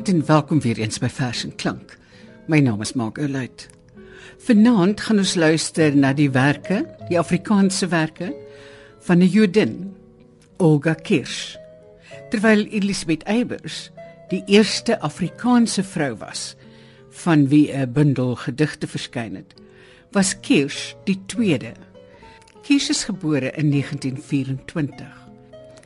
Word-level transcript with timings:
Goeienaand 0.00 0.28
en 0.28 0.34
welkom 0.34 0.60
weer 0.60 0.78
eens 0.78 0.98
by 0.98 1.08
Vers 1.12 1.42
en 1.44 1.52
Klank. 1.60 1.98
My 2.48 2.56
naam 2.64 2.80
is 2.80 2.94
Mark 2.96 3.18
Oulut. 3.20 3.66
Vanaand 4.46 5.00
gaan 5.04 5.20
ons 5.20 5.34
luister 5.36 5.92
na 5.92 6.14
die 6.16 6.30
werke, 6.32 6.78
die 7.10 7.18
Afrikaanse 7.20 7.90
werke 7.92 8.30
van 9.04 9.20
'n 9.20 9.28
Jodin, 9.28 9.92
Olga 10.56 10.94
Kirsch. 10.94 11.56
Terwyl 12.30 12.64
Elisabeth 12.72 13.26
Eybers 13.28 13.90
die 14.30 14.42
eerste 14.46 15.00
Afrikaanse 15.00 15.84
vrou 15.84 16.16
was 16.16 16.56
van 17.10 17.48
wie 17.48 17.68
'n 17.68 17.92
bundel 17.92 18.36
gedigte 18.36 18.86
verskyn 18.86 19.34
het, 19.34 19.54
was 20.12 20.40
Kirsch 20.40 20.94
die 21.04 21.20
tweede. 21.26 21.72
Kirsch 22.62 22.88
is 22.88 23.04
gebore 23.04 23.50
in 23.52 23.70
1924, 23.70 25.28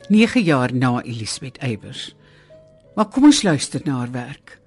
9 0.07 0.41
jaar 0.41 0.73
na 0.73 1.01
Elisabeth 1.03 1.57
Eybers. 1.57 2.15
Maar 2.95 3.09
kom 3.11 3.27
ons 3.27 3.43
luister 3.43 3.81
na 3.83 3.99
haar 3.99 4.11
werk. 4.11 4.59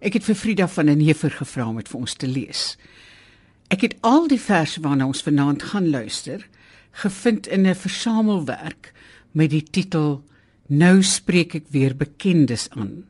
Ek 0.00 0.16
het 0.16 0.24
vir 0.24 0.36
Frida 0.36 0.68
van 0.68 0.88
den 0.88 1.00
Heever 1.00 1.32
gevra 1.32 1.68
om 1.68 1.76
dit 1.80 1.88
vir 1.88 2.00
ons 2.00 2.14
te 2.16 2.28
lees. 2.28 2.64
Ek 3.72 3.84
het 3.86 3.96
al 4.04 4.28
die 4.28 4.40
verse 4.40 4.80
waarna 4.84 5.06
ons 5.08 5.24
vanaand 5.24 5.62
gaan 5.72 5.88
luister, 5.90 6.44
gevind 6.92 7.46
in 7.46 7.66
'n 7.66 7.74
versamelwerk 7.74 8.92
met 9.32 9.50
die 9.50 9.62
titel 9.62 10.24
Nou 10.68 11.02
spreek 11.02 11.54
ek 11.54 11.64
weer 11.70 11.96
bekendes 11.96 12.68
aan. 12.70 13.04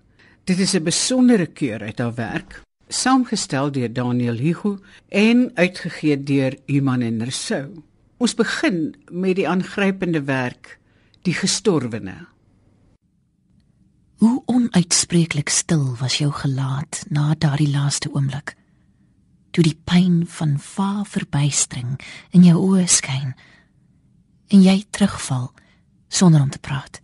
Dit 0.45 0.59
is 0.59 0.75
'n 0.75 0.85
besondere 0.85 1.47
keur 1.47 1.83
uit 1.83 1.99
haar 1.99 2.15
werk, 2.15 2.63
saamgestel 2.89 3.71
deur 3.71 3.93
Daniel 3.93 4.37
Hugo 4.37 4.79
en 5.09 5.51
uitgegee 5.55 6.23
deur 6.23 6.57
Human 6.67 7.03
en 7.03 7.21
Rousseau. 7.21 7.83
Ons 8.19 8.35
begin 8.35 8.95
met 9.11 9.37
die 9.37 9.49
aangrypende 9.49 10.23
werk 10.23 10.79
Die 11.23 11.35
gestorwene. 11.35 12.27
Hoe 14.21 14.43
onuitspreeklik 14.45 15.49
stil 15.49 15.97
was 15.97 16.19
jou 16.21 16.33
gelaat 16.33 17.05
na 17.09 17.35
daardie 17.39 17.71
laaste 17.71 18.11
oomblik. 18.13 18.53
Toe 19.51 19.65
die 19.65 19.79
pyn 19.85 20.27
van 20.29 20.59
va 20.61 21.07
verbuistering 21.09 21.95
in 22.37 22.45
jou 22.45 22.59
oë 22.61 22.85
skyn 22.85 23.33
en 24.53 24.61
jy 24.61 24.85
terugval 24.93 25.49
sonder 26.13 26.45
om 26.45 26.53
te 26.53 26.61
praat. 26.61 27.01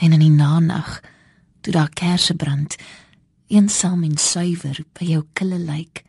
En 0.00 0.16
in 0.16 0.24
die 0.24 0.32
nag, 0.32 1.00
toe 1.60 1.76
daar 1.76 1.92
kersse 1.92 2.34
brand, 2.34 2.80
eensaam 3.52 4.08
en 4.08 4.16
suiwer 4.16 4.80
by 4.96 5.12
jou 5.12 5.26
kille 5.36 5.60
lyk, 5.60 6.06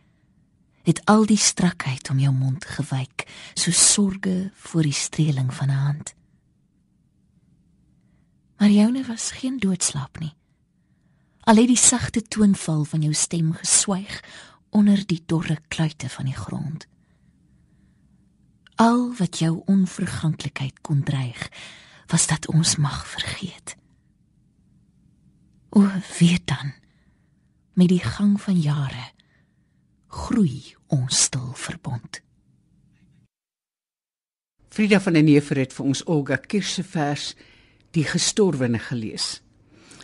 het 0.87 1.03
al 1.11 1.27
die 1.27 1.37
strakheid 1.37 2.07
om 2.09 2.23
jou 2.23 2.31
mond 2.31 2.63
gewyk, 2.65 3.27
so 3.53 3.71
sorge 3.71 4.51
vir 4.55 4.83
die 4.83 4.95
streeling 4.95 5.51
van 5.53 5.67
'n 5.67 5.83
hand. 5.91 6.15
Maar 8.63 8.71
joune 8.71 9.03
was 9.03 9.31
geen 9.31 9.59
doodslaap 9.59 10.19
nie. 10.19 10.33
Al 11.39 11.55
het 11.55 11.67
die 11.67 11.77
sagte 11.77 12.21
toonval 12.21 12.85
van 12.87 13.01
jou 13.03 13.13
stem 13.13 13.49
geswyg 13.51 14.21
onder 14.69 15.01
die 15.05 15.23
dorre 15.25 15.57
kluite 15.67 16.07
van 16.09 16.29
die 16.31 16.35
grond. 16.35 16.87
Al 18.75 19.11
wat 19.19 19.41
jou 19.43 19.61
onverganklikheid 19.65 20.79
kon 20.81 21.03
dreig, 21.03 21.49
was 22.07 22.27
dat 22.27 22.47
ons 22.47 22.75
mag 22.75 23.03
vergeet. 23.07 23.75
O, 25.69 25.83
weet 26.19 26.47
dan, 26.47 26.71
met 27.73 27.91
die 27.91 27.99
gang 27.99 28.41
van 28.41 28.59
jare 28.59 29.11
groei 30.07 30.75
ons 30.87 31.23
stil 31.27 31.51
verbond. 31.53 32.21
Frida 34.69 35.01
van 35.01 35.19
der 35.19 35.23
Neever 35.23 35.59
het 35.59 35.75
vir 35.75 35.85
ons 35.85 36.07
Olga 36.07 36.39
Kirse 36.39 36.83
vers 36.83 37.33
die 37.93 38.05
gestorwene 38.05 38.79
gelees. 38.79 39.41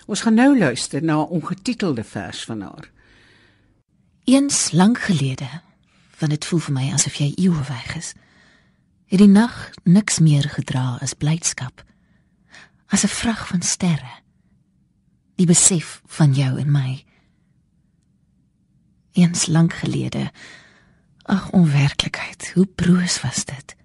Ons 0.10 0.22
gaan 0.26 0.38
nou 0.38 0.58
luister 0.58 1.04
na 1.04 1.22
'n 1.22 1.30
ongetitelde 1.30 2.04
vers 2.04 2.44
van 2.44 2.62
haar. 2.62 2.90
Eens 4.24 4.72
lank 4.72 5.00
gelede, 5.00 5.50
want 6.20 6.32
dit 6.32 6.46
voel 6.46 6.60
vir 6.60 6.74
my 6.74 6.92
asof 6.92 7.16
jy 7.16 7.34
eeue 7.36 7.64
weg 7.68 7.96
is, 7.96 8.14
het 9.06 9.20
die 9.20 9.28
nag 9.28 9.70
niks 9.84 10.20
meer 10.20 10.50
gedra 10.50 10.98
as 11.02 11.14
blydskap, 11.14 11.84
as 12.88 13.04
'n 13.04 13.08
vrag 13.08 13.48
van 13.48 13.62
sterre, 13.62 14.16
die 15.36 15.46
besef 15.46 16.02
van 16.06 16.34
jou 16.34 16.60
en 16.60 16.72
my. 16.72 17.06
Eens 19.12 19.46
lank 19.46 19.74
gelede, 19.74 20.32
ag 21.24 21.50
onwerklikheid, 21.52 22.52
hoe 22.54 22.66
broos 22.66 23.22
was 23.22 23.46
dit. 23.46 23.76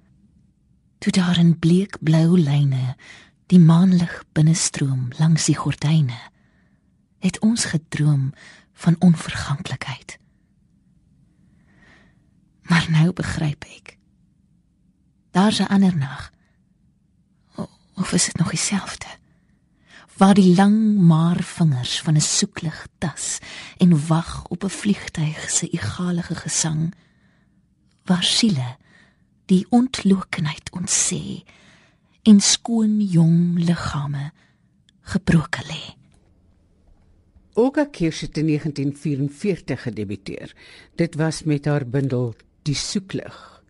Toe 0.99 1.13
daar 1.13 1.39
in 1.39 1.59
bleekblou 1.59 2.39
lyne 2.39 2.97
die 3.47 3.61
maanlig 3.61 4.23
binnestroom 4.33 5.09
langs 5.19 5.49
die 5.51 5.57
gordyne 5.57 6.19
het 7.25 7.39
ons 7.41 7.65
gedroom 7.65 8.33
van 8.73 8.97
onverganklikheid. 8.99 10.19
Maar 12.69 12.87
nou 12.91 13.13
begryp 13.13 13.65
ek. 13.65 13.97
Daar's 15.31 15.59
'n 15.59 15.73
ander 15.73 15.97
nag. 15.97 16.33
Of 17.95 18.13
is 18.13 18.25
dit 18.25 18.37
nog 18.37 18.51
dieselfde? 18.51 19.07
Waar 20.17 20.35
die 20.35 20.55
lang 20.55 20.97
maar 20.97 21.43
vingers 21.43 22.01
van 22.01 22.15
'n 22.15 22.21
soeklig 22.21 22.87
tas 22.99 23.39
en 23.77 24.07
wag 24.07 24.45
op 24.45 24.65
'n 24.65 24.69
vliegtyg 24.69 25.51
se 25.51 25.69
egalige 25.69 26.35
gesang 26.35 26.95
waar 28.05 28.23
siele 28.23 28.77
die 29.47 29.67
ontlokenheid 29.69 30.71
ons 30.71 31.13
sê 31.13 31.45
en 32.25 32.41
skoon 32.41 33.01
jong 33.05 33.59
liggame 33.61 34.31
gebroke 35.13 35.61
lê. 35.69 35.83
Olga 37.55 37.85
Kirsch 37.85 38.25
het 38.25 38.39
in 38.41 38.47
1944 38.47 39.83
gedebuteer. 39.83 40.55
Dit 40.97 41.15
was 41.15 41.43
met 41.43 41.65
haar 41.65 41.87
bundel 41.87 42.35
Die 42.63 42.75
soeklig. 42.75 43.63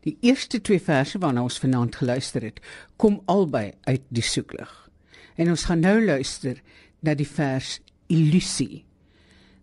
Die 0.00 0.16
eerste 0.20 0.60
twee 0.60 0.82
verse 0.82 1.18
waarna 1.18 1.44
ons 1.46 1.60
vanaand 1.62 1.96
geluister 1.96 2.42
het, 2.42 2.58
kom 2.96 3.20
albei 3.24 3.70
uit 3.80 4.02
Die 4.08 4.26
soeklig. 4.26 4.90
En 5.36 5.48
ons 5.54 5.64
gaan 5.64 5.80
nou 5.80 6.04
luister 6.04 6.58
na 7.00 7.14
die 7.14 7.28
vers 7.28 7.78
Illusie. 8.10 8.84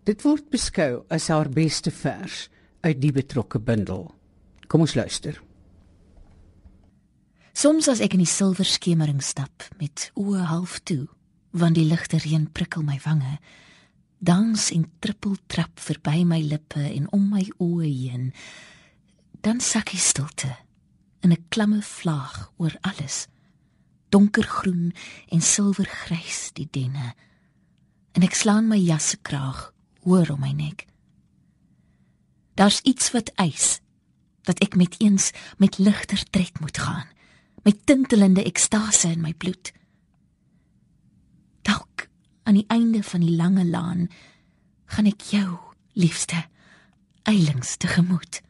Dit 0.08 0.24
word 0.24 0.48
beskou 0.48 1.04
as 1.12 1.28
haar 1.28 1.52
beste 1.52 1.92
vers 1.92 2.48
uit 2.80 3.00
die 3.04 3.12
betrokke 3.12 3.60
bundel. 3.60 4.08
Kom 4.66 4.80
ons 4.88 4.96
luister. 4.96 5.42
Soms 7.60 7.90
as 7.92 8.00
ek 8.00 8.14
in 8.16 8.22
die 8.22 8.30
silwer 8.30 8.64
skemering 8.64 9.18
stap 9.20 9.66
met 9.76 10.06
oë 10.16 10.46
half 10.48 10.78
toe, 10.88 11.10
want 11.52 11.76
die 11.76 11.84
ligte 11.84 12.16
reën 12.22 12.46
prikkel 12.56 12.86
my 12.86 12.96
wange, 13.04 13.34
dans 14.16 14.62
en 14.72 14.86
trippel 15.04 15.34
trap 15.52 15.82
verby 15.84 16.22
my 16.24 16.38
lippe 16.40 16.80
en 16.80 17.10
om 17.12 17.26
my 17.34 17.42
oë 17.60 17.90
heen, 17.90 18.24
dan 19.44 19.60
sak 19.60 19.92
die 19.92 20.00
stilte 20.00 20.54
in 21.20 21.36
'n 21.36 21.44
klamme 21.52 21.82
vlaag 21.82 22.48
oor 22.56 22.78
alles. 22.80 23.28
Donkergroen 24.08 24.94
en 25.28 25.44
silwergrys 25.44 26.56
die 26.56 26.68
denne. 26.70 27.12
En 28.16 28.22
ek 28.22 28.40
slaan 28.40 28.72
my 28.72 28.80
jas 28.80 29.08
se 29.10 29.18
kraag 29.20 29.74
hoor 30.08 30.30
om 30.32 30.40
my 30.40 30.52
nek. 30.52 30.86
Daar's 32.56 32.80
iets 32.80 33.12
wat 33.12 33.32
eis 33.36 33.80
dat 34.48 34.62
ek 34.64 34.76
met 34.76 34.96
eens 34.98 35.32
met 35.58 35.78
ligter 35.78 36.24
tred 36.30 36.60
moet 36.60 36.78
gaan 36.78 37.19
met 37.62 37.86
tintelende 37.86 38.44
ekstase 38.44 39.10
in 39.10 39.20
my 39.20 39.34
bloed. 39.34 39.72
Dalk 41.62 42.08
aan 42.42 42.54
die 42.54 42.68
einde 42.68 43.02
van 43.02 43.20
die 43.20 43.36
lange 43.36 43.64
laan 43.64 44.08
gaan 44.90 45.06
ek 45.06 45.22
jou, 45.30 45.58
liefste, 45.92 46.44
eilings 47.22 47.76
tegemoet. 47.76 48.40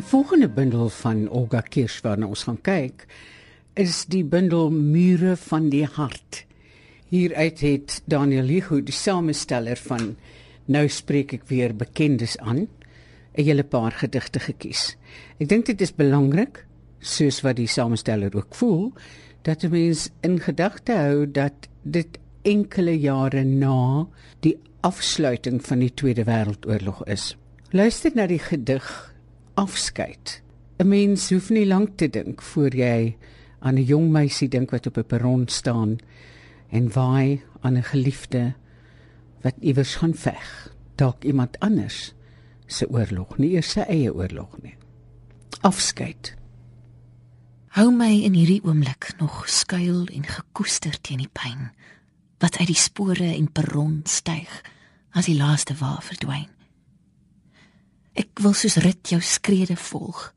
Die 0.00 0.08
volgende 0.08 0.48
bundel 0.48 0.88
van 0.88 1.26
Olga 1.28 1.60
Kirsch 1.60 1.98
waarna 2.00 2.24
ons 2.32 2.46
gaan 2.46 2.56
kyk, 2.64 3.02
is 3.76 4.06
die 4.08 4.22
bundel 4.24 4.70
Mure 4.72 5.34
van 5.36 5.66
die 5.68 5.82
hart. 5.84 6.38
Hieruit 7.12 7.60
het 7.60 7.98
Daniel 8.08 8.48
Ligo, 8.48 8.78
die 8.80 8.96
samesteller 8.96 9.76
van 9.76 10.14
Nou 10.72 10.86
spreek 10.88 11.34
ek 11.36 11.44
weer 11.52 11.74
bekendes 11.76 12.38
aan, 12.38 12.62
'n 12.64 13.44
hele 13.44 13.62
paar 13.62 13.92
gedigte 13.92 14.40
gekies. 14.40 14.96
Ek 15.36 15.48
dink 15.52 15.66
dit 15.66 15.80
is 15.80 15.92
belangrik, 15.92 16.64
soos 17.00 17.42
wat 17.44 17.60
die 17.60 17.68
samesteller 17.68 18.32
ook 18.32 18.54
voel, 18.54 18.94
dat 19.42 19.64
'n 19.64 19.70
mens 19.70 20.08
in 20.22 20.40
gedagte 20.40 20.96
hou 20.96 21.30
dat 21.30 21.68
dit 21.82 22.18
enkele 22.42 22.96
jare 22.98 23.44
na 23.44 24.08
die 24.40 24.56
afsluiting 24.80 25.60
van 25.60 25.78
die 25.78 25.94
Tweede 25.94 26.24
Wêreldoorlog 26.24 27.04
is. 27.04 27.36
Luister 27.70 28.10
na 28.14 28.26
die 28.26 28.38
gedig 28.38 29.09
Afskeid. 29.60 30.40
'n 30.78 30.88
Mens 30.88 31.28
hoef 31.30 31.50
nie 31.52 31.66
lank 31.66 31.98
te 32.00 32.06
dink 32.08 32.40
voor 32.42 32.72
jy 32.74 33.16
aan 33.60 33.76
'n 33.76 33.84
jong 33.84 34.08
meisie 34.10 34.48
dink 34.48 34.70
wat 34.70 34.86
op 34.86 34.96
'n 34.96 35.04
perron 35.04 35.48
staan 35.48 35.98
en 36.70 36.92
waai 36.92 37.42
aan 37.60 37.76
'n 37.76 37.82
geliefde 37.92 38.54
wat 39.42 39.54
iewers 39.60 39.94
gaan 39.94 40.14
veg, 40.14 40.72
dalk 40.94 41.24
iemand 41.24 41.58
anders 41.58 42.14
se 42.66 42.88
oorlog, 42.88 43.38
nie 43.38 43.50
eers 43.50 43.70
sy 43.70 43.80
eie 43.80 44.14
oorlog 44.14 44.62
nie. 44.62 44.76
Afskeid. 45.60 46.34
Hou 47.68 47.90
my 47.92 48.22
in 48.24 48.34
hierdie 48.34 48.64
oomblik 48.64 49.12
nog 49.18 49.48
skuil 49.48 50.06
en 50.06 50.24
gekoester 50.24 51.00
teen 51.00 51.18
die 51.18 51.32
pyn 51.32 51.70
wat 52.38 52.56
uit 52.56 52.66
die 52.66 52.82
spore 52.86 53.34
en 53.34 53.52
perron 53.52 54.00
styg 54.04 54.62
as 55.10 55.26
die 55.26 55.36
laaste 55.36 55.74
wa 55.74 56.00
verdwyn. 56.00 56.59
Ek 58.18 58.42
wil 58.42 58.54
soos 58.54 58.78
rit 58.82 59.12
jou 59.12 59.20
skrede 59.22 59.76
volg. 59.76 60.30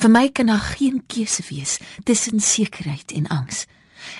Vir 0.00 0.10
my 0.10 0.28
kan 0.32 0.48
daar 0.48 0.64
geen 0.74 1.02
keuse 1.06 1.44
wees 1.50 1.78
tussen 2.04 2.40
sekerheid 2.40 3.12
en 3.12 3.28
angs. 3.28 3.66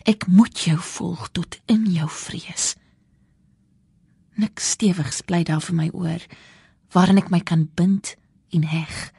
Ek 0.05 0.27
moet 0.27 0.59
jou 0.67 0.79
volg 0.79 1.29
tot 1.33 1.59
in 1.67 1.87
jou 1.91 2.09
vrees. 2.09 2.75
Nik 4.39 4.61
stewigs 4.61 5.23
bly 5.27 5.43
daar 5.49 5.63
vir 5.65 5.77
my 5.77 5.89
oor 5.93 6.23
waarin 6.93 7.21
ek 7.21 7.33
my 7.33 7.41
kan 7.41 7.67
bind 7.75 8.15
en 8.53 8.65
heg 8.69 9.11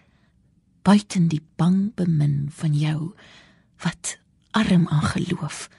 buiten 0.83 1.29
die 1.31 1.41
bang 1.57 1.93
bemin 1.95 2.49
van 2.53 2.75
jou 2.77 3.13
wat 3.83 4.17
arm 4.51 4.87
aan 4.87 5.05
geloof 5.15 5.69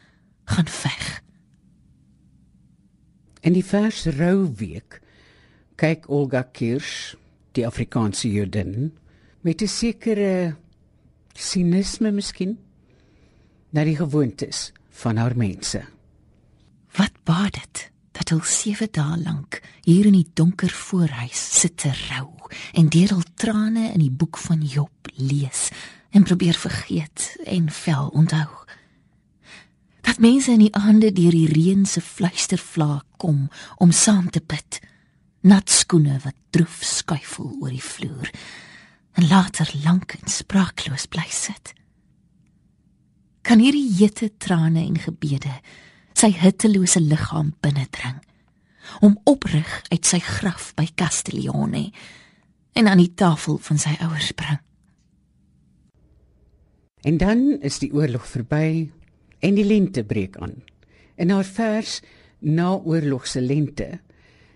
gaan 0.45 0.69
veg. 0.69 1.23
In 3.45 3.53
die 3.53 3.65
vers 3.65 4.07
Rouweek 4.17 5.01
kyk 5.77 6.09
Olga 6.09 6.43
Kirsch, 6.43 7.15
die 7.55 7.67
Afrikaanse 7.67 8.29
Jodin, 8.31 8.93
met 9.41 9.63
'n 9.63 9.69
sekere 9.69 10.57
sinisme 11.35 12.11
miskien 12.11 12.59
na 13.71 13.85
die 13.85 13.97
gewoontes 13.97 14.73
van 14.91 15.17
haar 15.17 15.37
mense. 15.37 15.83
Wat 16.97 17.13
baat 17.25 17.53
dit 17.53 17.91
dat 18.13 18.33
al 18.33 18.41
7 18.43 18.89
dae 18.91 19.19
lank 19.23 19.63
hier 19.83 20.07
in 20.07 20.13
die 20.13 20.31
donker 20.35 20.71
voorhuis 20.71 21.61
sit 21.61 21.77
te 21.77 21.91
rou 22.09 22.31
en 22.73 22.89
deur 22.89 23.13
al 23.13 23.25
trane 23.35 23.91
in 23.93 23.99
die 23.99 24.11
boek 24.11 24.39
van 24.39 24.63
Job 24.63 25.11
lees 25.15 25.69
en 26.11 26.23
probeer 26.23 26.55
vergeet 26.55 27.37
en 27.45 27.71
vel 27.71 28.09
onthou. 28.09 28.49
Dat 30.01 30.19
mense 30.19 30.53
in 30.53 30.63
die 30.63 30.75
aande 30.75 31.11
deur 31.13 31.35
die 31.35 31.49
reën 31.51 31.87
se 31.87 32.01
fluistervlaag 32.01 33.03
kom 33.17 33.49
om 33.77 33.91
saam 33.91 34.31
te 34.31 34.43
bid. 34.47 34.79
Nat 35.45 35.69
skoene 35.69 36.17
wat 36.25 36.37
droef 36.57 36.81
skuifel 36.89 37.51
oor 37.61 37.73
die 37.73 37.83
vloer 37.85 38.31
en 39.15 39.27
later 39.29 39.69
lank 39.85 40.15
en 40.17 40.31
spraakloos 40.33 41.05
bly 41.13 41.27
sit. 41.29 41.75
Kan 43.45 43.61
hierdie 43.61 43.85
jette 43.99 44.31
trane 44.41 44.81
en 44.81 44.97
gebede 44.99 45.53
sy 46.17 46.31
hittelose 46.33 47.03
liggaam 47.03 47.53
binnendring 47.61 48.23
om 49.05 49.19
oprig 49.29 49.69
uit 49.93 50.09
sy 50.09 50.23
graf 50.25 50.71
by 50.79 50.87
Castiglione 50.97 51.91
en 52.73 52.89
aan 52.89 53.03
die 53.03 53.13
tafel 53.13 53.61
van 53.69 53.81
sy 53.81 53.95
ouers 54.01 54.33
bring. 54.37 54.61
En 57.05 57.21
dan 57.21 57.61
is 57.61 57.83
die 57.85 57.93
oorlog 57.93 58.25
verby 58.33 58.89
en 59.45 59.61
die 59.61 59.69
lente 59.69 60.07
breek 60.09 60.41
aan. 60.41 60.63
In 61.21 61.31
haar 61.31 61.45
vers 61.45 62.01
Na 62.45 62.75
oorlogse 62.77 63.41
lente 63.41 64.01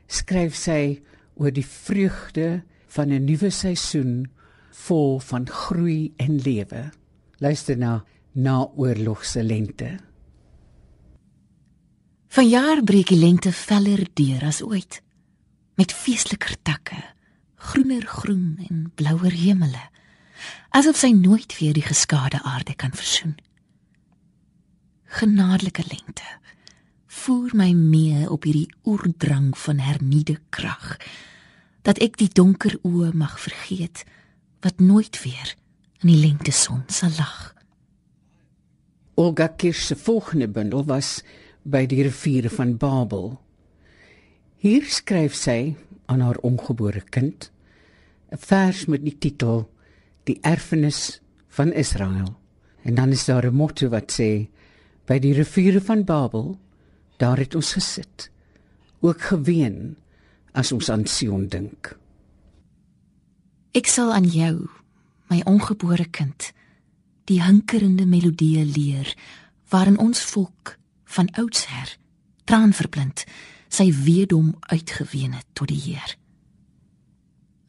skryf 0.08 0.56
sy 0.56 1.00
oor 1.38 1.52
die 1.54 1.66
vreugde 1.66 2.62
van 2.88 3.12
'n 3.12 3.24
nuwe 3.24 3.50
seisoen 3.50 4.26
vol 4.70 5.20
van 5.20 5.46
groei 5.46 6.12
en 6.16 6.40
lewe. 6.42 6.90
Luister 7.38 7.76
na 7.76 8.04
Na 8.34 8.68
oorlogse 8.76 9.42
lente. 9.42 9.98
Vanjaar 12.28 12.82
breek 12.84 13.08
die 13.08 13.18
lente 13.18 13.52
veller 13.52 14.04
deur 14.14 14.44
as 14.44 14.62
ooit 14.62 15.02
met 15.78 15.94
feesteliker 15.94 16.56
takke, 16.62 16.98
groener 17.56 18.02
groen 18.06 18.58
en 18.68 18.92
blouer 18.94 19.34
hemele, 19.34 19.84
asof 20.74 20.98
sy 20.98 21.12
nooit 21.14 21.54
weer 21.58 21.74
die 21.74 21.86
geskade 21.86 22.40
aarde 22.42 22.74
kan 22.74 22.94
versoen. 22.94 23.36
Genadelike 25.18 25.84
lente, 25.86 26.26
voer 27.24 27.54
my 27.56 27.72
mee 27.72 28.26
op 28.30 28.46
hierdie 28.46 28.70
oerdrang 28.86 29.50
van 29.58 29.80
hernieude 29.82 30.36
krag, 30.54 30.96
dat 31.82 31.98
ek 32.04 32.18
die 32.20 32.30
donker 32.32 32.76
oë 32.86 33.12
mag 33.16 33.38
vergeet 33.40 34.04
wat 34.64 34.82
nooit 34.82 35.18
weer 35.22 35.54
in 36.02 36.12
die 36.12 36.20
lente 36.20 36.54
son 36.54 36.84
sal 36.92 37.14
lag. 37.18 37.54
Olga 39.18 39.48
Kirsch 39.48 39.88
se 39.90 39.96
volgende 39.96 40.48
bundel 40.48 40.84
was 40.86 41.22
by 41.62 41.86
die 41.90 42.04
riviere 42.06 42.50
van 42.54 42.76
Babel. 42.78 43.32
Hier 44.62 44.86
skryf 44.86 45.34
sy 45.34 45.74
aan 46.06 46.22
haar 46.22 46.38
ongebore 46.46 47.02
kind 47.10 47.50
'n 48.30 48.38
vers 48.38 48.86
met 48.86 49.02
die 49.04 49.18
titel 49.18 49.68
Die 50.24 50.38
erfenis 50.42 51.20
van 51.48 51.72
Israel. 51.72 52.36
En 52.82 52.94
dan 52.94 53.10
is 53.10 53.24
daar 53.24 53.46
'n 53.46 53.54
motto 53.54 53.88
wat 53.88 54.12
sê 54.12 54.48
by 55.06 55.18
die 55.18 55.34
riviere 55.34 55.80
van 55.80 56.04
Babel 56.04 56.58
daar 57.18 57.38
het 57.38 57.54
ons 57.58 57.72
gesit 57.76 58.30
ook 59.00 59.22
geween 59.30 59.96
as 60.52 60.72
ons 60.72 60.90
aan 60.90 61.06
Sion 61.06 61.46
dink. 61.50 61.92
Ek 63.76 63.86
sal 63.86 64.12
aan 64.14 64.26
jou, 64.26 64.66
my 65.30 65.42
ongebore 65.46 66.08
kind, 66.10 66.50
die 67.28 67.42
hinkerende 67.44 68.06
melodieë 68.08 68.64
leer 68.64 69.12
waarin 69.70 69.98
ons 70.00 70.22
volk 70.32 70.78
van 71.04 71.28
oudsher 71.36 71.96
traanverblind 72.48 73.26
sy 73.68 73.90
weedom 73.92 74.54
uitgeween 74.72 75.36
het 75.36 75.46
tot 75.52 75.68
die 75.68 75.80
Heer. 75.80 76.16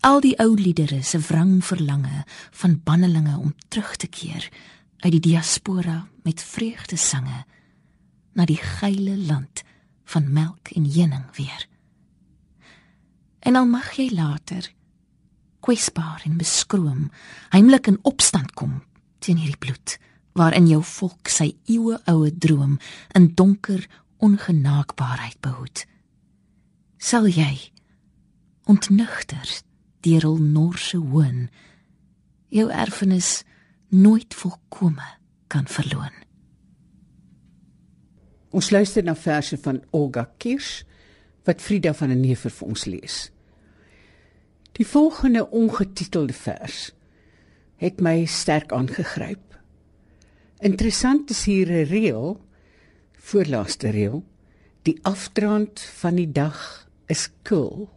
Al 0.08 0.22
die 0.24 0.38
ou 0.40 0.54
liedere 0.56 1.02
se 1.04 1.20
wrang 1.20 1.58
verlange 1.66 2.24
van 2.62 2.80
bannelinge 2.84 3.36
om 3.38 3.56
terug 3.68 3.96
te 4.00 4.08
keer 4.08 4.48
uit 5.04 5.12
die 5.12 5.26
diaspora 5.32 6.06
met 6.24 6.42
vreugde 6.42 6.96
sange 6.96 7.44
na 8.40 8.48
die 8.48 8.60
geile 8.64 9.18
land 9.20 9.66
van 10.08 10.32
melk 10.32 10.72
en 10.72 10.86
heuning 10.88 11.26
weer. 11.36 11.66
En 13.44 13.60
al 13.60 13.68
mag 13.68 13.92
jy 14.00 14.08
later 14.16 14.70
kwesbaar 15.60 16.24
en 16.24 16.38
beskroom 16.40 17.10
heimlik 17.52 17.90
in 17.92 18.00
opstand 18.08 18.54
kom 18.56 18.78
teen 19.20 19.42
hierdie 19.42 19.60
bloed 19.60 19.98
waarin 20.40 20.70
jou 20.72 20.80
volk 20.88 21.28
sy 21.28 21.50
eeue 21.68 21.98
oue 22.08 22.30
droom 22.32 22.78
in 23.18 23.28
donker 23.36 23.84
ongenaakbaarheid 24.24 25.40
behoed. 25.44 25.84
Sal 26.96 27.28
jy 27.28 27.72
ontnugter 28.72 29.52
deur 30.08 30.30
al 30.32 30.40
norse 30.40 30.98
hoon 31.12 31.50
jou 32.56 32.70
erfenis 32.72 33.42
nooit 33.92 34.32
volkome 34.34 35.12
kan 35.52 35.68
verloon. 35.68 36.16
Ons 38.50 38.72
luister 38.74 39.04
na 39.06 39.14
verse 39.14 39.58
van 39.62 39.84
Olga 39.94 40.24
Kirsch 40.42 40.84
wat 41.46 41.62
Frida 41.62 41.94
van 41.94 42.10
der 42.10 42.18
Neef 42.18 42.48
vir 42.48 42.66
ons 42.66 42.86
lees. 42.90 43.18
Die 44.78 44.88
volgende 44.88 45.44
ongetitelde 45.54 46.34
vers 46.34 46.90
het 47.80 48.02
my 48.02 48.26
sterk 48.26 48.74
aangegryp. 48.74 49.44
Interessant 50.60 51.30
is 51.30 51.46
hier 51.46 51.70
'n 51.70 51.86
reël, 51.88 52.42
voorlaaste 53.18 53.90
reël, 53.90 54.24
die 54.84 55.00
afdraand 55.04 55.80
van 55.80 56.16
die 56.16 56.32
dag 56.32 56.88
is 57.08 57.30
koel. 57.44 57.90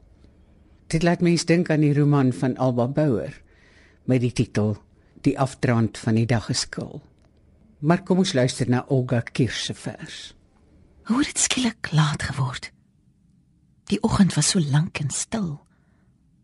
Dit 0.86 1.02
laat 1.02 1.20
mense 1.20 1.46
dink 1.46 1.70
aan 1.70 1.80
die 1.80 1.94
roman 1.94 2.32
van 2.32 2.56
Alba 2.56 2.88
Bouwer 2.88 3.40
met 4.04 4.20
die 4.20 4.32
titel 4.32 4.76
Die 5.22 5.38
afdraand 5.38 5.98
van 5.98 6.14
die 6.14 6.26
dag 6.26 6.48
is 6.50 6.68
koel. 6.68 7.00
Maar 7.78 8.02
kom 8.02 8.18
ons 8.18 8.32
luister 8.32 8.68
na 8.68 8.84
Olga 8.88 9.20
Kirsch 9.20 9.64
se 9.64 9.74
vers. 9.74 10.34
Hoe 11.04 11.18
het 11.18 11.26
dit 11.26 11.38
skielik 11.38 11.92
laat 11.92 12.22
geword? 12.22 12.72
Die 13.84 14.02
oggend 14.02 14.34
was 14.34 14.48
so 14.48 14.60
lank 14.60 14.98
en 14.98 15.10
stil. 15.10 15.66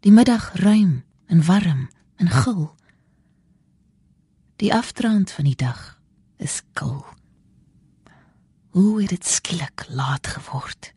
Die 0.01 0.13
middag 0.13 0.53
ruim 0.55 1.05
en 1.27 1.45
warm 1.45 1.89
en 2.17 2.31
gul. 2.31 2.75
Die 4.57 4.75
afdraand 4.75 5.31
van 5.31 5.45
die 5.45 5.57
dag 5.57 6.01
is 6.37 6.63
koel. 6.73 7.05
Hoe 8.69 9.01
het 9.01 9.09
dit 9.09 9.27
skielik 9.27 9.87
laat 9.89 10.27
geword? 10.27 10.93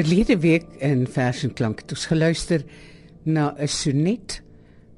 Verlede 0.00 0.38
week 0.40 0.64
in 0.80 1.02
Fashion 1.04 1.50
Klank 1.52 1.82
het 1.82 1.92
ons 1.92 2.06
geluister 2.08 2.62
na 3.28 3.52
'n 3.52 3.68
sonnet 3.68 4.40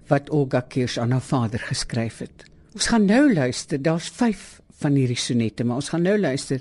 wat 0.06 0.30
Olga 0.30 0.60
Kirsch 0.60 0.98
aan 0.98 1.10
haar 1.10 1.26
vader 1.26 1.58
geskryf 1.58 2.18
het. 2.18 2.44
Ons 2.74 2.86
gaan 2.86 3.04
nou 3.04 3.34
luister, 3.34 3.82
daar's 3.82 4.08
5 4.08 4.60
van 4.70 4.94
hierdie 4.94 5.16
sonnette, 5.16 5.64
maar 5.64 5.76
ons 5.76 5.88
gaan 5.88 6.02
nou 6.02 6.18
luister 6.18 6.60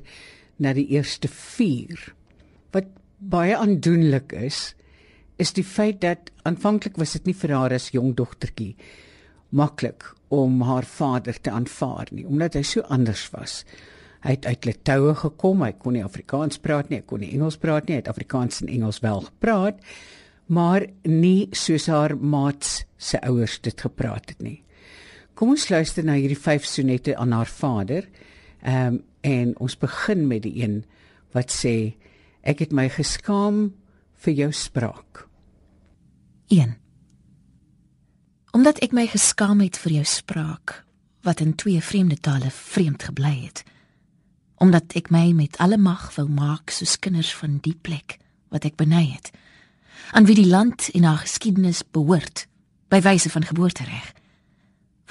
na 0.58 0.73
die 0.73 0.88
eerste 0.88 1.27
4. 1.27 2.13
Wat 2.71 2.86
baie 3.17 3.58
aandoenlik 3.58 4.32
is, 4.32 4.73
is 5.38 5.54
die 5.54 5.63
feit 5.63 6.01
dat 6.01 6.32
aanvanklik 6.41 6.97
was 6.97 7.12
dit 7.12 7.25
nie 7.25 7.36
vir 7.36 7.49
haar 7.49 7.73
as 7.73 7.91
jong 7.91 8.15
dogtertjie 8.15 8.75
maklik 9.49 10.15
om 10.27 10.62
haar 10.62 10.86
vader 10.86 11.41
te 11.41 11.51
aanvaar 11.51 12.08
nie, 12.12 12.25
omdat 12.25 12.54
hy 12.54 12.63
so 12.63 12.82
anders 12.82 13.30
was. 13.30 13.65
Hy 14.21 14.36
het 14.36 14.45
uit 14.45 14.65
Litouwe 14.65 15.15
gekom. 15.17 15.63
Hy 15.65 15.71
kon 15.81 15.95
nie 15.97 16.05
Afrikaans 16.05 16.62
praat 16.62 16.91
nie, 16.91 17.01
hy 17.01 17.07
kon 17.10 17.23
nie 17.23 17.31
Engels 17.34 17.57
praat 17.62 17.88
nie. 17.88 17.97
Hy 17.97 18.03
het 18.03 18.12
Afrikaans 18.12 18.62
en 18.62 18.69
Engels 18.69 19.01
wel 19.01 19.23
gepraat, 19.25 19.79
maar 20.51 20.86
nie 21.07 21.49
soos 21.55 21.88
haar 21.89 22.13
maats 22.17 22.84
se 23.01 23.21
ouers 23.25 23.60
dit 23.65 23.81
gepraat 23.81 24.34
het 24.34 24.41
nie. 24.45 24.60
Kom 25.34 25.55
ons 25.55 25.69
luister 25.71 26.05
na 26.05 26.19
hierdie 26.19 26.38
vyf 26.38 26.67
sonette 26.67 27.15
aan 27.17 27.34
haar 27.34 27.49
vader. 27.49 28.10
Ehm 28.62 28.99
um, 28.99 29.01
en 29.21 29.51
ons 29.62 29.75
begin 29.77 30.23
met 30.27 30.41
die 30.41 30.63
een 30.63 30.79
wat 31.36 31.51
sê 31.53 31.93
ek 32.41 32.63
het 32.63 32.71
my 32.73 32.88
geskaam 32.89 33.67
vir 34.25 34.34
jou 34.34 34.47
spraak. 34.51 35.27
1 36.49 36.73
Omdat 38.51 38.81
ek 38.81 38.95
my 38.97 39.05
geskaam 39.07 39.62
het 39.62 39.77
vir 39.77 39.99
jou 39.99 40.07
spraak 40.10 40.81
wat 41.21 41.39
in 41.39 41.53
twee 41.55 41.81
vreemde 41.81 42.17
tale 42.17 42.49
vreemd 42.49 43.05
gebly 43.12 43.36
het 43.45 43.63
omdat 44.62 44.93
ek 45.00 45.10
my 45.13 45.32
met 45.34 45.58
alle 45.63 45.78
mag 45.82 46.10
wil 46.15 46.30
maak 46.30 46.74
soos 46.74 47.00
kinders 47.02 47.34
van 47.39 47.58
die 47.65 47.76
plek 47.76 48.17
wat 48.54 48.65
ek 48.67 48.78
beny 48.80 49.04
het 49.10 49.32
aan 50.12 50.28
wie 50.30 50.38
die 50.38 50.50
land 50.50 50.89
en 50.93 51.08
haar 51.08 51.24
geskiedenis 51.24 51.84
behoort 51.95 52.45
by 52.93 53.02
wyse 53.02 53.32
van 53.34 53.47
geboortereg 53.47 54.12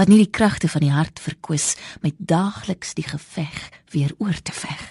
wat 0.00 0.08
nie 0.08 0.20
die 0.22 0.32
kragte 0.38 0.70
van 0.70 0.86
die 0.86 0.94
hart 0.94 1.20
verkwis 1.20 1.74
met 2.04 2.16
daagliks 2.18 2.94
die 2.98 3.06
geveg 3.06 3.68
weer 3.94 4.14
oor 4.18 4.38
te 4.42 4.54
veg 4.54 4.86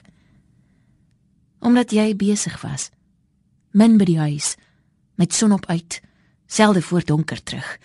omdat 1.59 1.95
jy 1.95 2.11
besig 2.15 2.59
was 2.65 2.89
min 3.71 3.97
by 3.97 4.07
die 4.09 4.19
huis 4.19 4.55
met 5.19 5.35
son 5.35 5.55
op 5.55 5.67
uit 5.71 6.01
selde 6.47 6.81
voor 6.81 7.05
donker 7.05 7.43
terug 7.43 7.77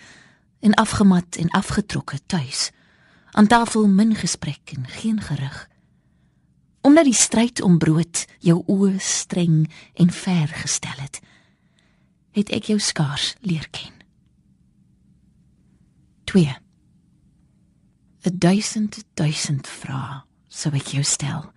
en 0.65 0.73
afgemat 0.81 1.37
en 1.39 1.53
afgetrokke 1.53 2.19
tuis 2.25 2.71
Aan 3.35 3.47
tafel 3.47 3.87
min 3.87 4.15
gesprek 4.15 4.71
en 4.75 4.87
geen 4.87 5.21
gerug. 5.21 5.67
Omdat 6.85 7.07
die 7.07 7.17
stryd 7.17 7.61
om 7.65 7.79
brood 7.81 8.25
jou 8.45 8.59
oë 8.69 8.99
streng 9.01 9.63
en 9.97 10.11
ver 10.13 10.51
gestel 10.53 10.99
het, 11.01 11.17
het 12.37 12.51
ek 12.53 12.69
jou 12.69 12.77
skaars 12.79 13.33
leer 13.41 13.65
ken. 13.73 13.95
2 16.29 16.45
'n 18.25 18.37
duisend 18.37 19.03
duisend 19.13 19.67
vrae 19.67 20.23
sou 20.47 20.73
ek 20.75 20.93
jou 20.93 21.03
stel 21.03 21.51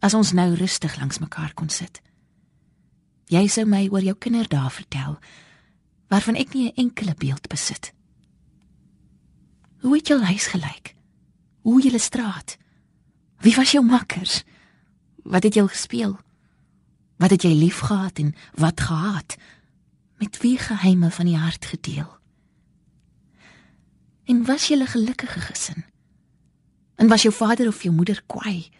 as 0.00 0.14
ons 0.14 0.32
nou 0.32 0.54
rustig 0.54 0.96
langs 0.96 1.18
mekaar 1.18 1.54
kon 1.54 1.68
sit. 1.68 2.00
Jy 3.28 3.46
sou 3.48 3.64
my 3.64 3.88
oor 3.88 4.02
jou 4.02 4.14
kinderdae 4.14 4.70
vertel 4.70 5.18
waarvan 6.08 6.36
ek 6.36 6.54
nie 6.54 6.68
'n 6.68 6.76
enkele 6.76 7.14
beeld 7.14 7.48
besit. 7.48 7.92
Hoe 9.80 9.96
het 9.96 10.06
jou 10.06 10.20
huis 10.22 10.46
gelyk? 10.46 10.96
Hoe 11.62 11.82
julle 11.82 11.98
straat? 11.98 12.58
Wie 13.42 13.54
was 13.56 13.72
jou 13.74 13.82
makkers? 13.84 14.44
Wat 15.22 15.42
het 15.42 15.54
jy 15.58 15.66
gespeel? 15.66 16.14
Wat 17.18 17.30
het 17.30 17.42
jy 17.42 17.54
liefgehad 17.54 18.18
en 18.22 18.34
wat 18.54 18.80
gehaat? 18.80 19.36
Met 20.22 20.38
wie 20.42 20.58
geheime 20.58 21.10
van 21.10 21.26
die 21.26 21.36
hart 21.36 21.64
gedeel? 21.66 22.06
En 24.30 24.44
was 24.46 24.68
jy 24.68 24.76
'n 24.78 24.86
gelukkige 24.86 25.40
gesin? 25.40 25.84
En 26.94 27.08
was 27.08 27.22
jou 27.22 27.34
vader 27.34 27.68
of 27.68 27.82
jou 27.82 27.94
moeder 27.94 28.22
kwaai? 28.26 28.70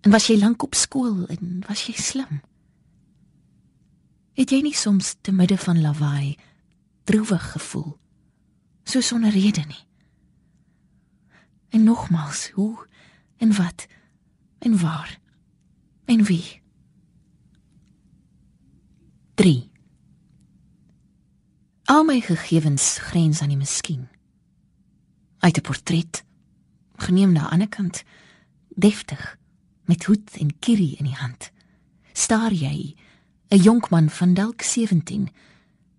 En 0.00 0.10
was 0.10 0.26
jy 0.26 0.38
lank 0.38 0.62
op 0.62 0.74
skool 0.74 1.26
en 1.26 1.62
was 1.68 1.86
jy 1.86 1.94
slim? 1.94 2.40
Het 4.32 4.50
jy 4.50 4.60
nie 4.60 4.74
soms 4.74 5.14
te 5.20 5.32
midde 5.32 5.58
van 5.58 5.80
lawaai 5.80 6.36
droewig 7.04 7.52
gevoel? 7.52 7.98
So 8.84 9.00
sonder 9.00 9.30
rede 9.30 9.60
nie. 9.60 9.86
En 11.68 11.82
nogmals, 11.82 12.50
hoe 12.50 12.86
en 13.42 13.54
wat 13.54 13.86
en 14.58 14.78
waar 14.78 15.18
en 16.04 16.24
wie? 16.24 16.62
3 19.34 19.70
Al 21.84 22.04
my 22.04 22.20
gegevens 22.20 22.98
grens 22.98 23.40
aan 23.42 23.50
die 23.50 23.58
miskien. 23.58 24.08
Uit 25.38 25.56
'n 25.58 25.60
portret 25.60 26.24
geneem 26.96 27.32
na 27.32 27.50
ander 27.50 27.68
kant 27.68 28.04
deftig 28.68 29.38
met 29.84 30.04
hoed 30.04 30.36
en 30.36 30.58
kierie 30.58 30.96
in 30.96 31.04
die 31.04 31.20
hand. 31.24 31.50
Staar 32.12 32.52
jy 32.52 32.96
'n 33.48 33.62
jonkman 33.62 34.10
van 34.10 34.34
dalk 34.34 34.62
17 34.62 35.28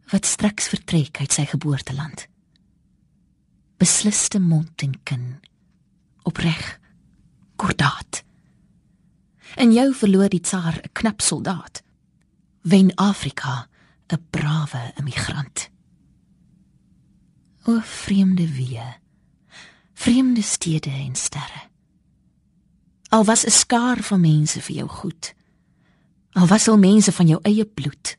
wat 0.06 0.26
straks 0.26 0.68
vertrek 0.68 1.20
uit 1.20 1.32
sy 1.32 1.46
geboorteland. 1.46 2.28
Besliste 3.78 4.40
mond 4.40 4.82
en 4.82 5.04
kin. 5.04 5.40
Opreg. 6.22 6.82
En 9.64 9.72
jou 9.72 9.94
verloor 9.96 10.28
die 10.30 10.42
tsaar 10.44 10.76
'n 10.84 10.92
knap 10.92 11.22
soldaat. 11.22 11.84
Wen 12.62 12.96
Afrika 12.96 13.68
'n 14.08 14.28
brawe 14.30 14.92
immigrant. 14.96 15.70
O 17.66 17.80
vreemde 17.80 18.48
wee 18.56 19.02
vreemde 19.94 20.42
stede 20.42 20.90
en 20.90 21.16
sterre. 21.16 21.70
Al 23.10 23.24
was 23.24 23.46
'n 23.46 23.50
skaar 23.52 24.04
van 24.04 24.22
mense 24.22 24.62
vir 24.62 24.76
jou 24.76 24.90
goed. 24.90 25.34
Al 26.32 26.48
was 26.48 26.68
al 26.68 26.78
mense 26.78 27.12
van 27.12 27.28
jou 27.28 27.40
eie 27.42 27.66
bloed. 27.66 28.18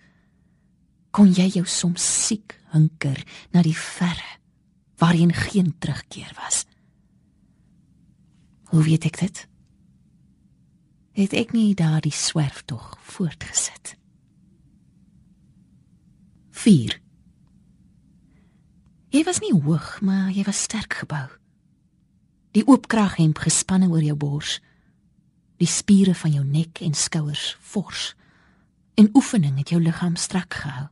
Kon 1.11 1.33
jy 1.33 1.49
jou 1.49 1.67
soms 1.67 2.27
siek 2.27 2.61
hunker 2.65 3.23
na 3.51 3.63
die 3.63 3.77
verre 3.77 4.39
waarheen 4.97 5.33
geen 5.33 5.79
terugkeer 5.79 6.33
was. 6.43 6.65
Hoe 8.65 8.83
weet 8.83 9.05
ek 9.05 9.19
dit? 9.19 9.49
Het 11.15 11.33
ek 11.33 11.53
nie 11.55 11.75
daardie 11.79 12.13
swerftog 12.13 12.97
voortgesit? 13.01 13.95
4 16.51 16.99
Jy 19.15 19.23
was 19.23 19.39
nie 19.39 19.53
hoog, 19.55 20.01
maar 20.03 20.33
jy 20.35 20.43
was 20.47 20.65
sterk 20.67 20.99
gebou. 21.05 21.29
Die 22.55 22.67
oop 22.67 22.89
kraghemp 22.91 23.39
gespanne 23.39 23.87
oor 23.91 24.03
jou 24.03 24.17
bors. 24.19 24.59
Die 25.63 25.71
spiere 25.71 26.15
van 26.19 26.35
jou 26.35 26.43
nek 26.45 26.83
en 26.83 26.99
skouers 26.99 27.55
fors. 27.63 28.15
En 28.99 29.11
oefening 29.15 29.59
het 29.63 29.71
jou 29.71 29.81
liggaam 29.83 30.17
strak 30.19 30.55
gehou. 30.55 30.89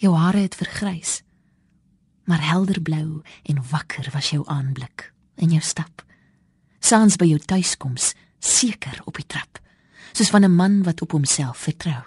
Jou 0.00 0.16
hare 0.16 0.46
het 0.48 0.56
vergrys 0.56 1.20
maar 2.24 2.50
helder 2.50 2.80
blou 2.82 3.22
en 3.42 3.68
wakker 3.70 4.08
was 4.12 4.30
jou 4.30 4.42
aanblik 4.48 5.12
en 5.34 5.50
jou 5.52 5.60
stap 5.60 6.04
saans 6.84 7.16
by 7.20 7.28
jou 7.32 7.40
tuiskoms 7.40 8.12
seker 8.38 9.00
op 9.08 9.16
die 9.20 9.26
trap 9.26 9.60
soos 10.12 10.30
van 10.30 10.44
'n 10.44 10.56
man 10.56 10.82
wat 10.82 11.02
op 11.02 11.12
homself 11.16 11.58
vertrou 11.68 12.02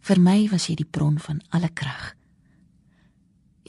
vir 0.00 0.20
my 0.20 0.48
was 0.50 0.66
jy 0.66 0.74
die 0.74 0.90
bron 0.90 1.18
van 1.18 1.40
alle 1.50 1.68
krag 1.68 2.14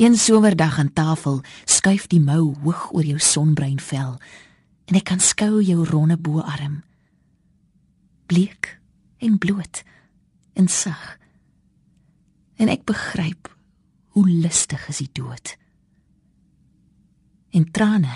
Een 0.01 0.15
somerdag 0.17 0.79
aan 0.79 0.93
tafel 0.93 1.41
skuif 1.65 2.07
die 2.07 2.19
mou 2.19 2.55
hoog 2.63 2.93
oor 2.93 3.03
jou 3.03 3.19
sonbruin 3.19 3.79
vel 3.79 4.15
en 4.87 4.97
ek 4.97 5.03
kan 5.11 5.19
skou 5.19 5.59
jou 5.61 5.83
ronde 5.85 6.17
boarm. 6.17 6.79
Bleek 8.25 8.79
en 9.19 9.37
bloot 9.37 9.83
en 10.53 10.67
sag. 10.67 11.19
En 12.55 12.71
ek 12.71 12.87
begryp 12.87 13.51
hoe 14.15 14.25
lustig 14.29 14.87
is 14.87 15.03
die 15.03 15.11
dood. 15.11 15.55
En 17.51 17.67
trane 17.71 18.15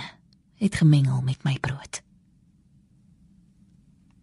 het 0.61 0.75
gemengel 0.75 1.21
met 1.21 1.43
my 1.43 1.57
brood. 1.59 2.01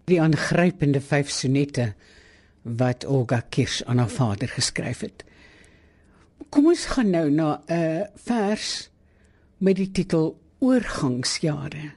Die 0.05 0.21
aangrypende 0.21 1.01
vyf 1.01 1.31
sonette 1.31 1.93
wat 2.63 3.05
Olga 3.05 3.41
Kirsch 3.49 3.83
aan 3.83 3.99
haar 3.99 4.11
vader 4.11 4.49
geskryf 4.49 5.01
het. 5.01 5.25
Kom 6.49 6.67
ons 6.67 6.85
gaan 6.95 7.11
nou 7.11 7.31
na 7.31 7.63
'n 7.69 8.09
vers 8.15 8.91
met 9.59 9.77
die 9.77 9.91
titel 9.91 10.41
Oorgangsjare. 10.59 11.93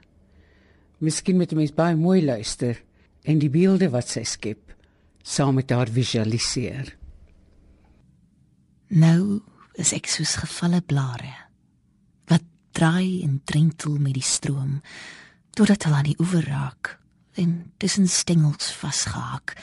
Miskien 0.98 1.38
moet 1.38 1.52
'n 1.52 1.56
mens 1.56 1.74
baie 1.74 1.96
mooi 1.96 2.26
luister 2.26 2.84
en 3.24 3.40
die 3.40 3.50
beelde 3.50 3.90
wat 3.90 4.08
sy 4.08 4.24
skep 4.24 4.76
saam 5.22 5.56
met 5.56 5.70
haar 5.70 5.88
visualiseer. 5.88 6.98
Nou 8.88 9.42
is 9.74 9.94
ek 9.94 10.06
soos 10.06 10.36
gevalle 10.36 10.82
blare 10.82 11.45
draai 12.76 13.24
en 13.24 13.40
drentel 13.44 13.98
met 13.98 14.18
die 14.18 14.26
stroom 14.26 14.82
totdat 15.56 15.88
hulle 15.88 16.02
aan 16.02 16.12
die 16.12 16.20
oewer 16.20 16.48
raak 16.50 16.96
en 17.40 17.72
tussen 17.78 18.08
stengels 18.12 18.72
vasgehak 18.82 19.56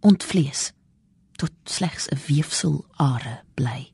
ontvlees 0.00 0.70
tot 1.40 1.52
slegs 1.64 2.08
'n 2.08 2.20
weefsel 2.26 2.84
are 2.96 3.42
bly 3.54 3.90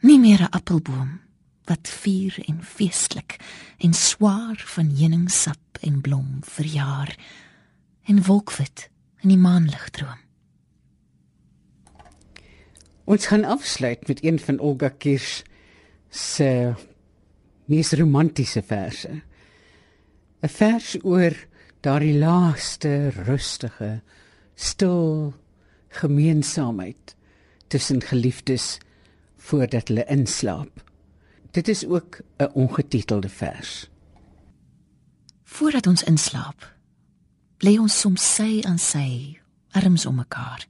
nie 0.00 0.18
meer 0.18 0.40
'n 0.42 0.54
appelboom 0.54 1.20
wat 1.64 1.88
vier 1.88 2.34
en 2.46 2.62
feestelik 2.64 3.36
en 3.78 3.92
swaar 3.92 4.62
van 4.66 4.96
heuningsap 4.96 5.78
en 5.80 6.00
blom 6.00 6.38
verjaar 6.40 7.16
en 8.04 8.22
wolkwit 8.24 8.90
in 9.20 9.28
die 9.28 9.38
maanlig 9.38 9.90
droom. 9.90 10.20
Ons 13.04 13.26
gaan 13.26 13.44
afsluit 13.44 14.08
met 14.08 14.24
een 14.24 14.38
van 14.38 14.58
Olga 14.58 14.88
Kirsch 14.88 15.42
se 16.10 16.74
mees 17.68 17.92
romantiese 17.92 18.62
verse. 18.62 19.22
'n 20.42 20.48
Vers 20.48 20.96
oor 21.02 21.34
daardie 21.80 22.18
laaste 22.18 23.10
rustige, 23.26 24.02
stil 24.54 25.34
gemeenskapheid 25.88 27.16
tussen 27.68 28.02
geliefdes 28.02 28.78
voordat 29.36 29.88
hulle 29.88 30.04
inslaap. 30.04 30.84
Dit 31.50 31.68
is 31.68 31.86
ook 31.86 32.20
'n 32.38 32.50
ongetitelde 32.54 33.28
vers. 33.28 33.90
Voordat 35.44 35.86
ons 35.86 36.02
inslaap, 36.02 36.74
lê 37.58 37.78
ons 37.78 38.00
soms 38.00 38.34
sy 38.34 38.62
aan 38.66 38.78
sy, 38.78 39.40
arms 39.70 40.06
om 40.06 40.14
mekaar. 40.14 40.66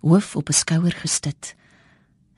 Hoof 0.00 0.36
op 0.36 0.48
'n 0.48 0.52
skouer 0.52 0.92
gestit 0.92 1.54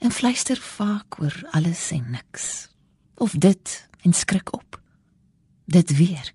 en 0.04 0.12
fluister 0.12 0.60
vaak 0.60 1.20
oor 1.20 1.36
alles 1.56 1.88
en 1.96 2.10
niks. 2.10 2.68
Of 3.16 3.32
dit 3.32 3.88
en 4.02 4.12
skrik 4.12 4.52
op. 4.52 4.80
Dit 5.64 5.96
weer. 5.96 6.32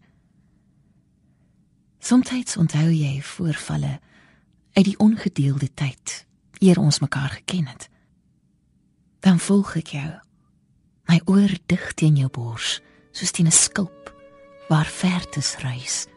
Somstyds 2.00 2.58
onthou 2.58 2.90
jy 2.90 3.22
voorvalle 3.22 4.00
uit 4.74 4.86
die 4.86 4.98
ongedeelde 4.98 5.70
tyd 5.74 6.26
eer 6.60 6.80
ons 6.80 7.00
mekaar 7.00 7.30
geken 7.30 7.68
het 7.68 7.90
dan 9.20 9.40
volg 9.40 9.76
ek 9.80 9.94
jou. 9.98 10.12
My 11.10 11.20
oor 11.28 11.52
dig 11.68 11.86
teen 12.00 12.20
jou 12.20 12.30
bors, 12.32 12.80
soos 13.12 13.32
teen 13.32 13.48
'n 13.48 13.52
skulp 13.52 14.14
waar 14.70 14.86
vertes 14.86 15.58
reis. 15.58 16.08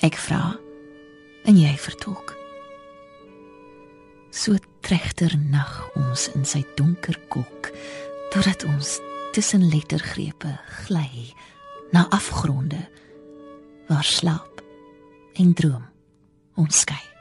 Ek 0.00 0.16
vra 0.16 0.58
en 1.44 1.56
jy 1.56 1.76
vertolk. 1.76 2.36
So 4.30 4.56
regter 4.90 5.32
nag 5.50 5.72
ons 5.96 6.28
in 6.34 6.44
sy 6.48 6.64
donker 6.78 7.16
kolk 7.32 7.70
totdat 8.34 8.66
ons 8.68 8.98
tussen 9.36 9.64
lettergrepe 9.70 10.52
gly 10.84 11.30
na 11.94 12.06
afgronde 12.14 12.82
waar 13.88 14.04
slaap 14.04 14.62
en 15.40 15.52
droom 15.54 15.84
ons 16.60 16.84
skei 16.84 17.13